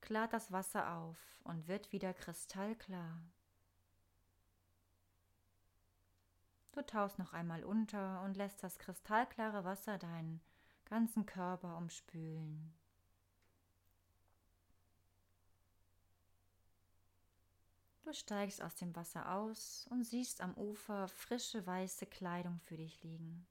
klart 0.00 0.32
das 0.32 0.50
Wasser 0.50 0.96
auf 0.96 1.16
und 1.44 1.68
wird 1.68 1.92
wieder 1.92 2.12
kristallklar. 2.12 3.20
Du 6.72 6.82
tauchst 6.82 7.20
noch 7.20 7.32
einmal 7.32 7.62
unter 7.62 8.22
und 8.22 8.36
lässt 8.36 8.60
das 8.64 8.80
kristallklare 8.80 9.62
Wasser 9.62 9.98
deinen 9.98 10.40
ganzen 10.86 11.26
Körper 11.26 11.76
umspülen. 11.76 12.74
Du 18.02 18.12
steigst 18.12 18.60
aus 18.62 18.74
dem 18.74 18.96
Wasser 18.96 19.32
aus 19.32 19.86
und 19.90 20.02
siehst 20.02 20.40
am 20.40 20.54
Ufer 20.54 21.06
frische 21.06 21.64
weiße 21.64 22.06
Kleidung 22.06 22.58
für 22.58 22.76
dich 22.76 23.00
liegen. 23.04 23.46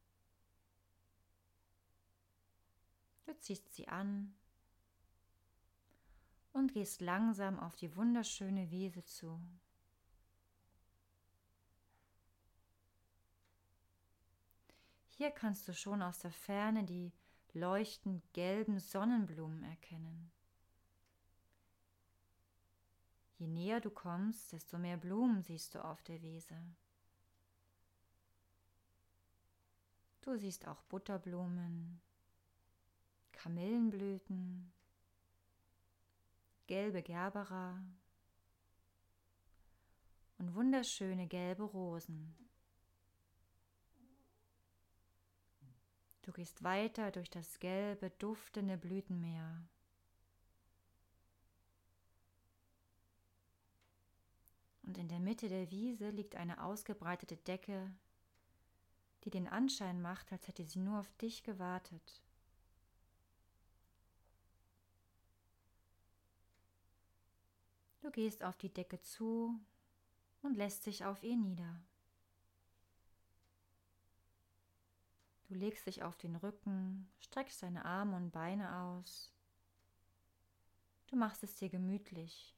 Du 3.25 3.37
ziehst 3.39 3.73
sie 3.73 3.87
an 3.87 4.33
und 6.53 6.73
gehst 6.73 7.01
langsam 7.01 7.59
auf 7.59 7.75
die 7.75 7.95
wunderschöne 7.95 8.71
Wiese 8.71 9.03
zu. 9.03 9.39
Hier 15.09 15.31
kannst 15.31 15.67
du 15.67 15.73
schon 15.73 16.01
aus 16.01 16.19
der 16.19 16.31
Ferne 16.31 16.83
die 16.83 17.11
leuchtend 17.53 18.21
gelben 18.33 18.79
Sonnenblumen 18.79 19.63
erkennen. 19.63 20.31
Je 23.37 23.47
näher 23.47 23.81
du 23.81 23.89
kommst, 23.89 24.53
desto 24.53 24.77
mehr 24.77 24.97
Blumen 24.97 25.41
siehst 25.41 25.75
du 25.75 25.83
auf 25.83 26.01
der 26.03 26.21
Wiese. 26.21 26.57
Du 30.21 30.37
siehst 30.37 30.67
auch 30.67 30.81
Butterblumen, 30.83 32.01
Kamillenblüten, 33.35 34.71
gelbe 36.67 37.01
Gerbera 37.03 37.83
und 40.37 40.55
wunderschöne 40.55 41.27
gelbe 41.27 41.63
Rosen. 41.63 42.35
Du 46.23 46.31
gehst 46.31 46.63
weiter 46.63 47.11
durch 47.11 47.29
das 47.29 47.59
gelbe, 47.59 48.09
duftende 48.09 48.77
Blütenmeer. 48.77 49.63
Und 54.81 54.97
in 54.97 55.07
der 55.07 55.19
Mitte 55.19 55.49
der 55.49 55.69
Wiese 55.69 56.09
liegt 56.09 56.35
eine 56.35 56.63
ausgebreitete 56.63 57.37
Decke, 57.37 57.91
die 59.23 59.29
den 59.29 59.47
Anschein 59.47 60.01
macht, 60.01 60.31
als 60.31 60.47
hätte 60.47 60.63
sie 60.65 60.79
nur 60.79 60.99
auf 60.99 61.11
dich 61.17 61.43
gewartet. 61.43 62.24
Du 68.05 68.11
gehst 68.11 68.43
auf 68.43 68.55
die 68.55 68.71
Decke 68.71 69.01
zu 69.01 69.59
und 70.43 70.55
lässt 70.55 70.85
dich 70.85 71.05
auf 71.05 71.23
ihr 71.23 71.35
nieder. 71.35 71.81
Du 75.47 75.55
legst 75.55 75.87
dich 75.87 76.03
auf 76.03 76.15
den 76.15 76.35
Rücken, 76.35 77.11
streckst 77.17 77.63
deine 77.63 77.83
Arme 77.83 78.15
und 78.15 78.29
Beine 78.29 78.75
aus. 78.75 79.33
Du 81.07 81.15
machst 81.15 81.41
es 81.41 81.55
dir 81.55 81.67
gemütlich 81.67 82.55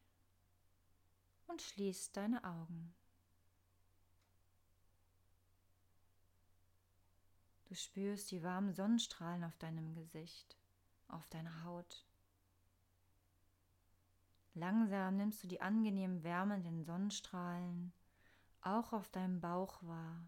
und 1.47 1.61
schließt 1.61 2.17
deine 2.17 2.43
Augen. 2.43 2.93
Du 7.67 7.75
spürst 7.75 8.31
die 8.31 8.43
warmen 8.43 8.73
Sonnenstrahlen 8.73 9.45
auf 9.45 9.55
deinem 9.55 9.95
Gesicht, 9.95 10.57
auf 11.07 11.25
deiner 11.27 11.63
Haut. 11.63 12.05
Langsam 14.57 15.17
nimmst 15.17 15.43
du 15.43 15.47
die 15.47 15.61
angenehm 15.61 16.23
wärmenden 16.23 16.83
Sonnenstrahlen 16.83 17.93
auch 18.61 18.91
auf 18.91 19.07
deinem 19.09 19.39
Bauch 19.39 19.81
wahr 19.83 20.27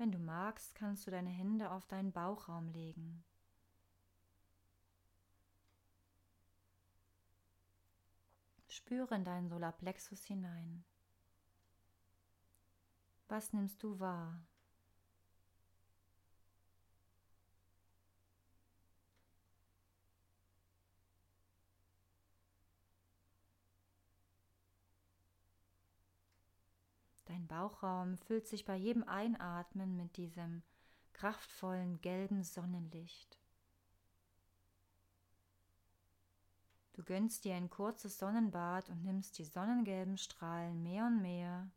wenn 0.00 0.12
du 0.12 0.18
magst, 0.18 0.74
kannst 0.74 1.06
du 1.06 1.10
deine 1.10 1.28
Hände 1.28 1.70
auf 1.70 1.86
deinen 1.86 2.10
Bauchraum 2.10 2.70
legen. 2.70 3.22
Spüre 8.66 9.14
in 9.14 9.24
deinen 9.24 9.50
Solarplexus 9.50 10.24
hinein. 10.24 10.86
Was 13.28 13.52
nimmst 13.52 13.82
du 13.82 14.00
wahr? 14.00 14.40
Dein 27.40 27.46
Bauchraum 27.46 28.18
füllt 28.18 28.46
sich 28.46 28.66
bei 28.66 28.76
jedem 28.76 29.02
Einatmen 29.04 29.96
mit 29.96 30.18
diesem 30.18 30.62
kraftvollen 31.14 31.98
gelben 32.02 32.42
Sonnenlicht. 32.42 33.38
Du 36.92 37.02
gönnst 37.02 37.46
dir 37.46 37.54
ein 37.54 37.70
kurzes 37.70 38.18
Sonnenbad 38.18 38.90
und 38.90 39.04
nimmst 39.04 39.38
die 39.38 39.44
sonnengelben 39.44 40.18
Strahlen 40.18 40.82
mehr 40.82 41.06
und 41.06 41.22
mehr 41.22 41.70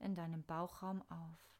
in 0.00 0.14
deinem 0.14 0.42
Bauchraum 0.42 1.02
auf. 1.08 1.59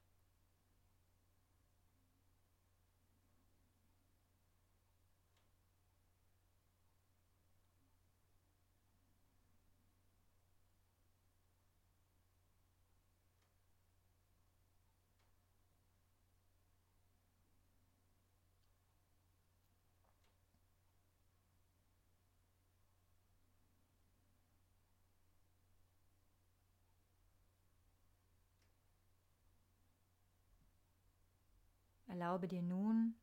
Erlaube 32.20 32.48
dir 32.48 32.61
nun, 32.61 33.14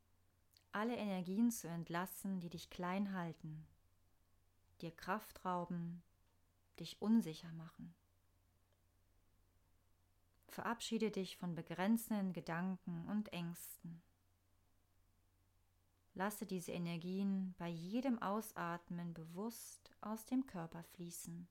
alle 0.71 0.95
Energien 0.95 1.51
zu 1.51 1.67
entlassen, 1.67 2.39
die 2.39 2.49
dich 2.49 2.71
klein 2.71 3.13
halten, 3.13 3.63
dir 4.81 4.89
Kraft 4.89 5.45
rauben, 5.45 6.01
dich 6.79 6.99
unsicher 6.99 7.51
machen. 7.51 7.93
Verabschiede 10.47 11.11
dich 11.11 11.37
von 11.37 11.53
begrenzenden 11.53 12.33
Gedanken 12.33 13.07
und 13.07 13.31
Ängsten. 13.33 14.01
Lasse 16.15 16.47
diese 16.47 16.71
Energien 16.71 17.53
bei 17.59 17.67
jedem 17.67 18.19
Ausatmen 18.19 19.13
bewusst 19.13 19.91
aus 20.01 20.25
dem 20.25 20.47
Körper 20.47 20.81
fließen. 20.81 21.47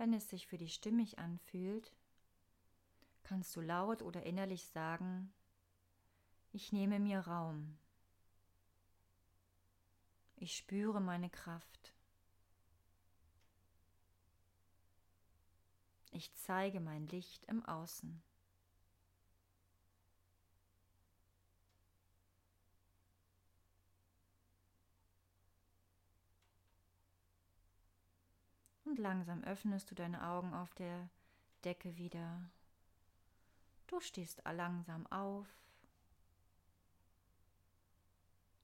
Wenn 0.00 0.14
es 0.14 0.30
sich 0.30 0.46
für 0.46 0.56
dich 0.56 0.72
stimmig 0.72 1.18
anfühlt, 1.18 1.92
kannst 3.22 3.54
du 3.54 3.60
laut 3.60 4.00
oder 4.00 4.22
innerlich 4.22 4.64
sagen, 4.64 5.30
ich 6.52 6.72
nehme 6.72 6.98
mir 6.98 7.20
Raum. 7.20 7.76
Ich 10.36 10.56
spüre 10.56 11.02
meine 11.02 11.28
Kraft. 11.28 11.92
Ich 16.12 16.32
zeige 16.32 16.80
mein 16.80 17.06
Licht 17.08 17.44
im 17.44 17.62
Außen. 17.66 18.22
Und 28.90 28.98
langsam 28.98 29.44
öffnest 29.44 29.88
du 29.92 29.94
deine 29.94 30.20
Augen 30.26 30.52
auf 30.52 30.74
der 30.74 31.08
Decke 31.64 31.96
wieder. 31.96 32.50
Du 33.86 34.00
stehst 34.00 34.42
langsam 34.44 35.06
auf 35.12 35.46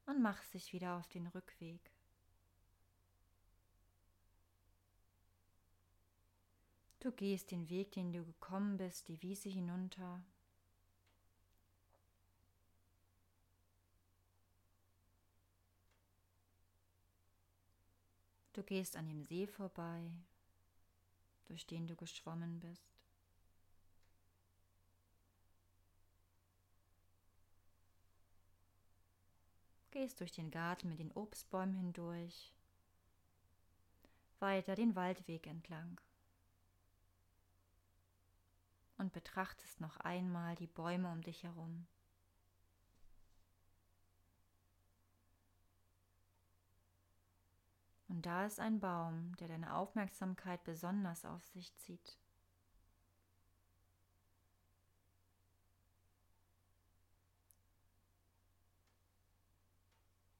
und 0.07 0.21
machst 0.21 0.53
dich 0.53 0.73
wieder 0.73 0.97
auf 0.97 1.07
den 1.07 1.29
Rückweg. 1.29 1.93
Du 6.99 7.12
gehst 7.12 7.53
den 7.53 7.71
Weg, 7.71 7.93
den 7.93 8.12
du 8.12 8.25
gekommen 8.25 8.79
bist, 8.79 9.07
die 9.07 9.23
Wiese 9.23 9.49
hinunter. 9.49 10.25
Du 18.57 18.62
gehst 18.62 18.97
an 18.97 19.07
dem 19.07 19.23
See 19.23 19.47
vorbei, 19.47 20.11
durch 21.45 21.66
den 21.66 21.87
du 21.87 21.95
geschwommen 21.95 22.59
bist. 22.59 22.88
Gehst 29.90 30.21
durch 30.21 30.33
den 30.33 30.51
Garten 30.51 30.88
mit 30.88 31.01
den 31.01 31.12
Obstbäumen 31.12 31.75
hindurch, 31.75 32.55
weiter 34.38 34.75
den 34.75 34.97
Waldweg 34.97 35.47
entlang 35.47 36.01
und 38.97 39.12
betrachtest 39.12 39.83
noch 39.83 39.99
einmal 39.99 40.55
die 40.55 40.66
Bäume 40.66 41.12
um 41.12 41.21
dich 41.21 41.42
herum. 41.42 41.87
Und 48.09 48.25
da 48.25 48.47
ist 48.47 48.61
ein 48.61 48.79
Baum, 48.79 49.35
der 49.37 49.49
deine 49.49 49.75
Aufmerksamkeit 49.75 50.62
besonders 50.64 51.25
auf 51.25 51.45
sich 51.47 51.75
zieht. 51.77 52.19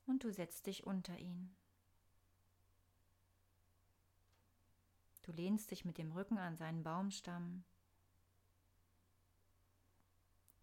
Und 0.07 0.23
du 0.23 0.33
setzt 0.33 0.67
dich 0.67 0.87
unter 0.87 1.19
ihn. 1.19 1.55
Du 5.25 5.33
lehnst 5.33 5.73
dich 5.73 5.85
mit 5.85 5.99
dem 5.99 6.13
Rücken 6.13 6.39
an 6.39 6.57
seinen 6.57 6.85
Baumstamm 6.85 7.65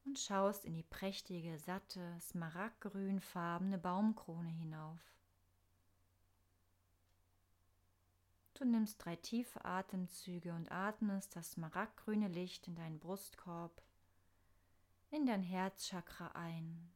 und 0.06 0.18
schaust 0.18 0.64
in 0.64 0.74
die 0.74 0.84
prächtige, 0.84 1.60
satte, 1.60 2.18
smaragdgrünfarbene 2.22 3.78
Baumkrone 3.78 4.50
hinauf. 4.50 5.02
Du 8.64 8.70
nimmst 8.70 9.04
drei 9.04 9.18
tiefe 9.18 9.66
Atemzüge 9.66 10.54
und 10.54 10.72
atmest 10.72 11.36
das 11.36 11.52
smaragdgrüne 11.52 12.30
Licht 12.30 12.66
in 12.70 12.76
deinen 12.76 12.98
Brustkorb, 12.98 13.82
in 15.12 15.26
dein 15.26 15.44
Herzchakra 15.44 16.28
ein. 16.28 16.90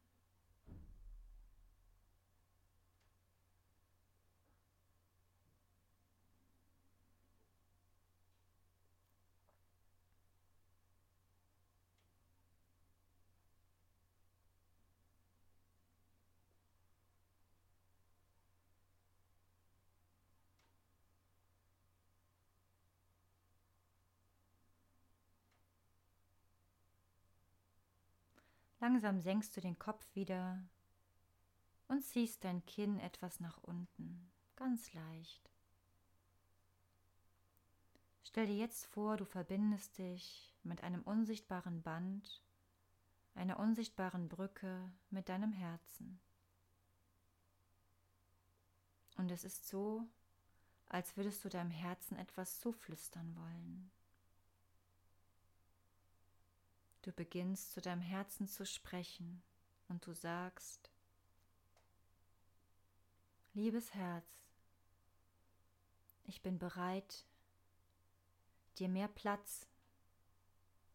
Langsam 28.80 29.20
senkst 29.20 29.56
du 29.56 29.60
den 29.60 29.78
Kopf 29.78 30.06
wieder 30.14 30.62
und 31.88 32.04
ziehst 32.04 32.44
dein 32.44 32.64
Kinn 32.66 33.00
etwas 33.00 33.40
nach 33.40 33.58
unten, 33.62 34.30
ganz 34.54 34.92
leicht. 34.92 35.50
Stell 38.22 38.46
dir 38.46 38.56
jetzt 38.56 38.86
vor, 38.86 39.16
du 39.16 39.24
verbindest 39.24 39.98
dich 39.98 40.54
mit 40.62 40.84
einem 40.84 41.02
unsichtbaren 41.02 41.82
Band, 41.82 42.42
einer 43.34 43.58
unsichtbaren 43.58 44.28
Brücke 44.28 44.92
mit 45.10 45.28
deinem 45.28 45.52
Herzen. 45.52 46.20
Und 49.16 49.30
es 49.32 49.44
ist 49.44 49.66
so, 49.66 50.06
als 50.88 51.16
würdest 51.16 51.44
du 51.44 51.48
deinem 51.48 51.70
Herzen 51.70 52.16
etwas 52.16 52.60
zuflüstern 52.60 53.34
wollen. 53.34 53.90
Du 57.08 57.14
beginnst 57.14 57.72
zu 57.72 57.80
deinem 57.80 58.02
Herzen 58.02 58.46
zu 58.46 58.66
sprechen 58.66 59.42
und 59.88 60.06
du 60.06 60.12
sagst, 60.12 60.90
liebes 63.54 63.94
Herz, 63.94 64.44
ich 66.24 66.42
bin 66.42 66.58
bereit, 66.58 67.24
dir 68.76 68.90
mehr 68.90 69.08
Platz, 69.08 69.66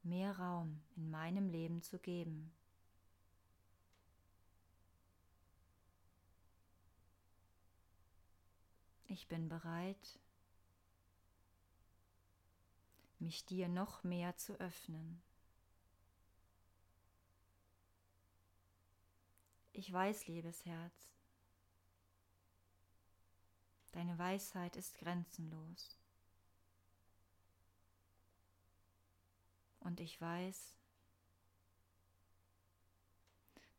mehr 0.04 0.38
Raum 0.38 0.84
in 0.96 1.10
meinem 1.10 1.50
Leben 1.50 1.82
zu 1.82 1.98
geben. 1.98 2.54
Ich 9.08 9.28
bin 9.28 9.50
bereit, 9.50 10.20
mich 13.18 13.46
dir 13.46 13.68
noch 13.68 14.04
mehr 14.04 14.38
zu 14.38 14.54
öffnen. 14.60 15.20
Ich 19.76 19.92
weiß, 19.92 20.28
liebes 20.28 20.66
Herz, 20.66 21.10
deine 23.92 24.18
Weisheit 24.20 24.76
ist 24.76 25.00
grenzenlos. 25.00 25.98
Und 29.80 30.00
ich 30.00 30.22
weiß, 30.22 30.76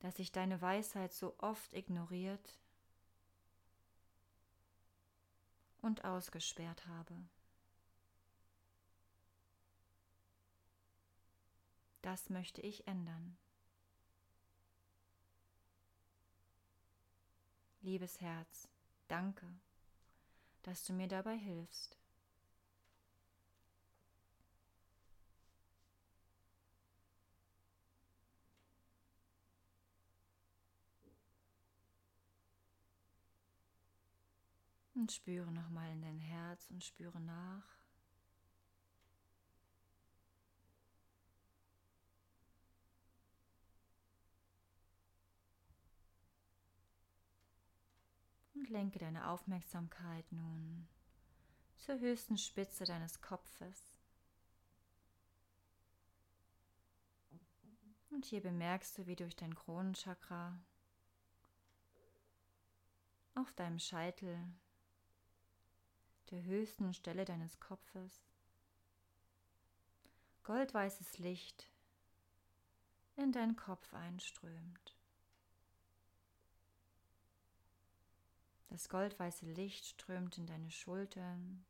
dass 0.00 0.18
ich 0.18 0.32
deine 0.32 0.60
Weisheit 0.60 1.14
so 1.14 1.34
oft 1.38 1.72
ignoriert 1.72 2.58
und 5.80 6.04
ausgesperrt 6.04 6.86
habe. 6.88 7.14
Das 12.02 12.28
möchte 12.30 12.60
ich 12.60 12.86
ändern. 12.88 13.38
Liebes 17.84 18.18
Herz, 18.22 18.66
danke, 19.08 19.46
dass 20.62 20.84
du 20.84 20.94
mir 20.94 21.06
dabei 21.06 21.36
hilfst. 21.36 21.98
Und 34.94 35.12
spüre 35.12 35.52
nochmal 35.52 35.92
in 35.92 36.00
dein 36.00 36.18
Herz 36.18 36.70
und 36.70 36.82
spüre 36.82 37.20
nach. 37.20 37.83
Und 48.64 48.70
lenke 48.70 48.98
deine 48.98 49.28
Aufmerksamkeit 49.28 50.24
nun 50.32 50.88
zur 51.76 51.98
höchsten 51.98 52.38
Spitze 52.38 52.84
deines 52.84 53.20
Kopfes. 53.20 53.98
Und 58.08 58.24
hier 58.24 58.40
bemerkst 58.40 58.96
du, 58.96 59.06
wie 59.06 59.16
durch 59.16 59.36
dein 59.36 59.54
Kronenchakra 59.54 60.58
auf 63.34 63.52
deinem 63.52 63.78
Scheitel 63.78 64.38
der 66.30 66.42
höchsten 66.44 66.94
Stelle 66.94 67.26
deines 67.26 67.60
Kopfes. 67.60 68.24
Goldweißes 70.42 71.18
Licht 71.18 71.68
in 73.16 73.30
deinen 73.30 73.56
Kopf 73.56 73.92
einströmt. 73.92 74.93
Das 78.74 78.88
goldweiße 78.88 79.46
Licht 79.46 79.86
strömt 79.86 80.36
in 80.36 80.48
deine 80.48 80.68
Schultern, 80.68 81.64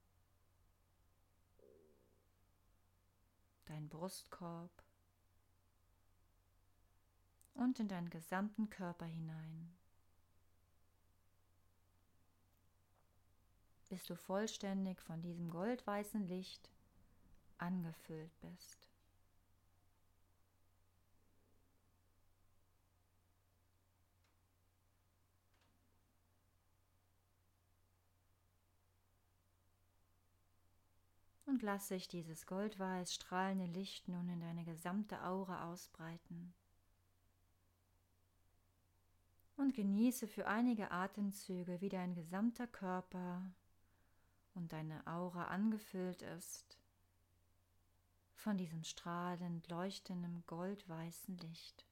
dein 3.66 3.90
Brustkorb 3.90 4.70
und 7.52 7.78
in 7.78 7.88
deinen 7.88 8.08
gesamten 8.08 8.70
Körper 8.70 9.04
hinein. 9.04 9.76
bis 13.90 14.02
du 14.06 14.16
vollständig 14.16 14.98
von 15.02 15.20
diesem 15.20 15.50
goldweißen 15.50 16.26
Licht 16.26 16.70
angefüllt 17.58 18.32
bist. 18.40 18.93
Und 31.46 31.62
lass 31.62 31.88
sich 31.88 32.08
dieses 32.08 32.46
goldweiß 32.46 33.14
strahlende 33.14 33.66
Licht 33.66 34.08
nun 34.08 34.28
in 34.28 34.40
deine 34.40 34.64
gesamte 34.64 35.22
Aura 35.24 35.70
ausbreiten. 35.70 36.54
Und 39.56 39.74
genieße 39.74 40.26
für 40.26 40.46
einige 40.46 40.90
Atemzüge, 40.90 41.80
wie 41.80 41.88
dein 41.88 42.14
gesamter 42.14 42.66
Körper 42.66 43.42
und 44.54 44.72
deine 44.72 45.06
Aura 45.06 45.44
angefüllt 45.44 46.22
ist 46.22 46.78
von 48.44 48.58
diesem 48.58 48.84
strahlend 48.84 49.66
leuchtenden 49.68 50.44
goldweißen 50.46 51.38
Licht. 51.38 51.86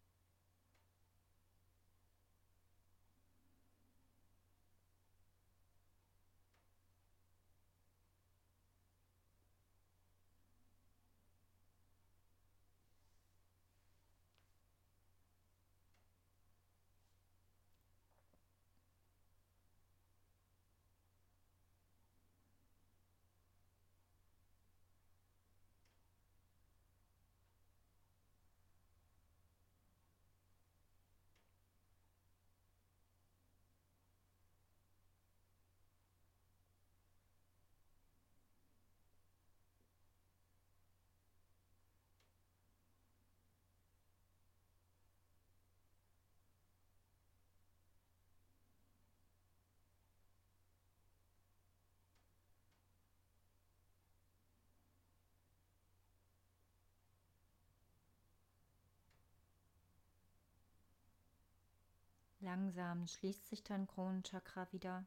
Langsam 62.42 63.06
schließt 63.06 63.46
sich 63.46 63.62
dein 63.62 63.86
Kronenchakra 63.86 64.66
wieder. 64.72 65.06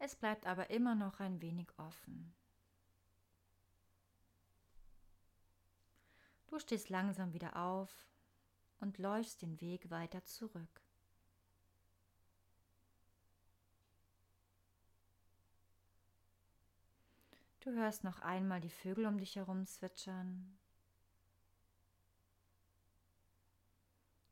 Es 0.00 0.16
bleibt 0.16 0.44
aber 0.44 0.70
immer 0.70 0.96
noch 0.96 1.20
ein 1.20 1.40
wenig 1.40 1.68
offen. 1.78 2.34
Du 6.48 6.58
stehst 6.58 6.88
langsam 6.88 7.32
wieder 7.34 7.54
auf 7.54 7.92
und 8.80 8.98
läufst 8.98 9.42
den 9.42 9.60
Weg 9.60 9.88
weiter 9.88 10.24
zurück. 10.24 10.82
Du 17.60 17.70
hörst 17.70 18.02
noch 18.02 18.18
einmal 18.22 18.60
die 18.60 18.70
Vögel 18.70 19.06
um 19.06 19.18
dich 19.18 19.36
herum 19.36 19.66
zwitschern 19.66 20.58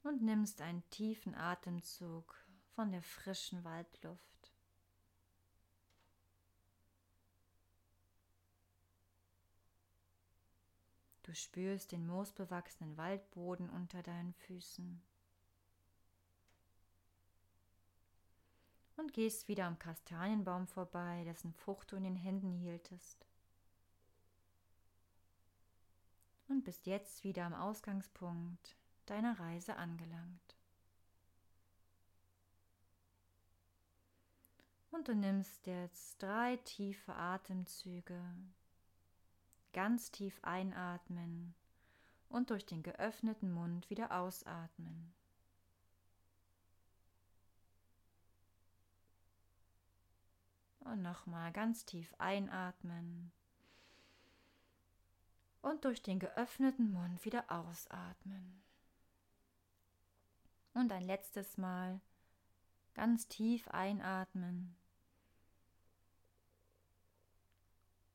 und 0.04 0.22
nimmst 0.22 0.60
einen 0.60 0.88
tiefen 0.90 1.34
Atemzug 1.34 2.36
von 2.74 2.92
der 2.92 3.02
frischen 3.02 3.64
Waldluft. 3.64 4.52
Du 11.22 11.34
spürst 11.34 11.90
den 11.92 12.06
moosbewachsenen 12.06 12.98
Waldboden 12.98 13.70
unter 13.70 14.02
deinen 14.02 14.34
Füßen 14.34 15.02
und 18.96 19.12
gehst 19.14 19.48
wieder 19.48 19.64
am 19.64 19.78
Kastanienbaum 19.78 20.66
vorbei, 20.66 21.24
dessen 21.24 21.54
Frucht 21.54 21.92
du 21.92 21.96
in 21.96 22.04
den 22.04 22.14
Händen 22.14 22.52
hieltest. 22.52 23.26
Und 26.48 26.62
bist 26.62 26.86
jetzt 26.86 27.24
wieder 27.24 27.46
am 27.46 27.54
Ausgangspunkt 27.54 28.76
deiner 29.06 29.38
Reise 29.38 29.76
angelangt. 29.76 30.56
Und 34.90 35.08
du 35.08 35.14
nimmst 35.14 35.66
jetzt 35.66 36.22
drei 36.22 36.56
tiefe 36.58 37.14
Atemzüge, 37.14 38.20
ganz 39.72 40.10
tief 40.12 40.38
einatmen 40.42 41.54
und 42.28 42.50
durch 42.50 42.64
den 42.64 42.82
geöffneten 42.82 43.52
Mund 43.52 43.90
wieder 43.90 44.12
ausatmen. 44.12 45.12
Und 50.80 51.02
nochmal 51.02 51.50
ganz 51.52 51.84
tief 51.84 52.14
einatmen 52.18 53.32
und 55.62 55.84
durch 55.84 56.02
den 56.02 56.18
geöffneten 56.18 56.92
Mund 56.92 57.24
wieder 57.24 57.50
ausatmen. 57.50 58.63
Und 60.74 60.92
ein 60.92 61.02
letztes 61.02 61.56
Mal 61.56 62.00
ganz 62.94 63.28
tief 63.28 63.66
einatmen. 63.68 64.76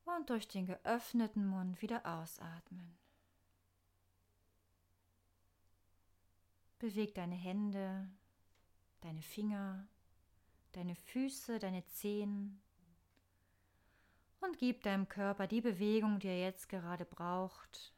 Und 0.05 0.30
durch 0.30 0.47
den 0.47 0.66
geöffneten 0.66 1.47
Mund 1.47 1.82
wieder 1.82 2.05
ausatmen. 2.05 2.97
Beweg 6.80 7.14
deine 7.16 7.36
Hände, 7.36 8.10
deine 9.01 9.22
Finger, 9.22 9.88
deine 10.72 10.95
Füße, 10.95 11.60
deine 11.60 11.86
Zehen 11.88 12.62
und 14.41 14.57
gib 14.57 14.84
deinem 14.84 15.07
Körper 15.10 15.47
die 15.47 15.62
Bewegung, 15.62 16.20
die 16.20 16.28
er 16.28 16.39
jetzt 16.39 16.70
gerade 16.70 17.05
braucht, 17.05 17.93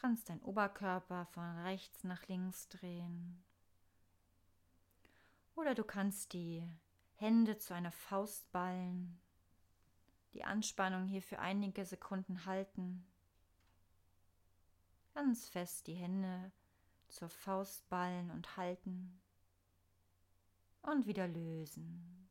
kannst 0.00 0.28
deinen 0.28 0.42
Oberkörper 0.42 1.26
von 1.26 1.58
rechts 1.60 2.04
nach 2.04 2.26
links 2.28 2.68
drehen. 2.68 3.42
Oder 5.56 5.74
du 5.74 5.82
kannst 5.82 6.32
die 6.32 6.62
Hände 7.16 7.58
zu 7.58 7.74
einer 7.74 7.90
Faust 7.90 8.50
ballen, 8.52 9.20
die 10.34 10.44
Anspannung 10.44 11.06
hier 11.06 11.22
für 11.22 11.40
einige 11.40 11.84
Sekunden 11.84 12.44
halten. 12.46 13.04
Ganz 15.14 15.48
fest 15.48 15.88
die 15.88 15.94
Hände 15.94 16.52
zur 17.08 17.28
Faust 17.28 17.88
ballen 17.88 18.30
und 18.30 18.56
halten 18.56 19.20
und 20.82 21.06
wieder 21.06 21.26
lösen. 21.26 22.28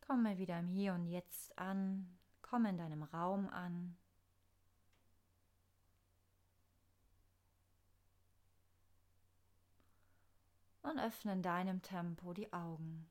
Komme 0.00 0.36
wieder 0.36 0.58
im 0.58 0.68
Hier 0.68 0.94
und 0.94 1.06
Jetzt 1.06 1.56
an, 1.56 2.18
komme 2.54 2.68
in 2.68 2.78
deinem 2.78 3.02
Raum 3.02 3.50
an. 3.50 3.96
Und 10.82 11.00
öffne 11.00 11.32
in 11.32 11.42
deinem 11.42 11.82
Tempo 11.82 12.32
die 12.32 12.52
Augen. 12.52 13.10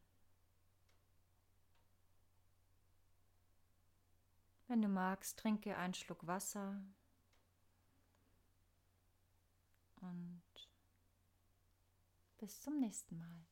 Wenn 4.69 4.81
du 4.81 4.87
magst, 4.87 5.37
trinke 5.37 5.75
einen 5.75 5.93
Schluck 5.93 6.25
Wasser 6.25 6.81
und 9.99 10.69
bis 12.37 12.61
zum 12.61 12.79
nächsten 12.79 13.17
Mal. 13.17 13.45